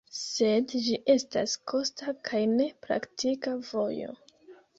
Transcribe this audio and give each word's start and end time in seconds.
Sed 0.19 0.71
ĝi 0.85 0.95
estas 1.15 1.53
kosta 1.73 2.15
kaj 2.31 2.41
ne 2.55 2.67
praktika 2.87 3.55
vojo. 3.71 4.19